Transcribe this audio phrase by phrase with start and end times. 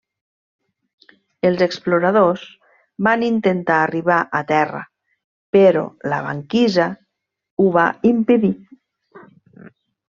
[1.49, 2.45] Els exploradors
[3.09, 4.83] van intentar arribar a terra,
[5.59, 6.91] però la banquisa
[7.67, 8.55] ho va impedir.